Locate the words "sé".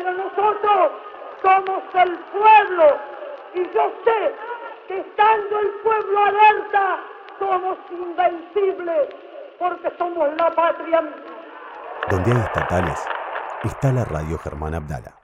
4.02-4.34